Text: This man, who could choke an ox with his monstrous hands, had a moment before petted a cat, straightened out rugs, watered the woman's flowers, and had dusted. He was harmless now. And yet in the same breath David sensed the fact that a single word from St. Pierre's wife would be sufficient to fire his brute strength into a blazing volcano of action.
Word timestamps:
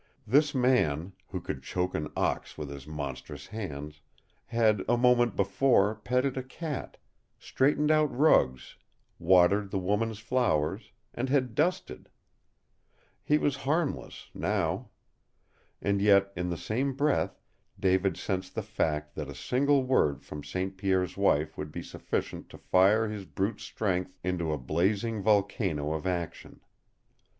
This 0.25 0.55
man, 0.55 1.13
who 1.27 1.39
could 1.39 1.61
choke 1.61 1.93
an 1.93 2.11
ox 2.17 2.57
with 2.57 2.71
his 2.71 2.87
monstrous 2.87 3.45
hands, 3.45 4.01
had 4.47 4.83
a 4.89 4.97
moment 4.97 5.35
before 5.35 5.93
petted 5.93 6.37
a 6.37 6.41
cat, 6.41 6.97
straightened 7.37 7.91
out 7.91 8.07
rugs, 8.11 8.77
watered 9.19 9.69
the 9.69 9.77
woman's 9.77 10.17
flowers, 10.17 10.91
and 11.13 11.29
had 11.29 11.53
dusted. 11.53 12.09
He 13.23 13.37
was 13.37 13.57
harmless 13.69 14.31
now. 14.33 14.89
And 15.83 16.01
yet 16.01 16.33
in 16.35 16.49
the 16.49 16.57
same 16.57 16.93
breath 16.93 17.39
David 17.79 18.17
sensed 18.17 18.55
the 18.55 18.63
fact 18.63 19.13
that 19.13 19.29
a 19.29 19.35
single 19.35 19.83
word 19.83 20.23
from 20.23 20.43
St. 20.43 20.77
Pierre's 20.77 21.15
wife 21.15 21.59
would 21.59 21.71
be 21.71 21.83
sufficient 21.83 22.49
to 22.49 22.57
fire 22.57 23.07
his 23.07 23.25
brute 23.25 23.59
strength 23.59 24.17
into 24.23 24.51
a 24.51 24.57
blazing 24.57 25.21
volcano 25.21 25.93
of 25.93 26.07
action. 26.07 26.61